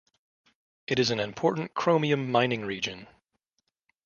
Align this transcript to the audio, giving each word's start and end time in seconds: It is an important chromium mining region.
It 0.87 0.97
is 0.97 1.11
an 1.11 1.19
important 1.19 1.75
chromium 1.75 2.31
mining 2.31 2.65
region. 2.65 3.05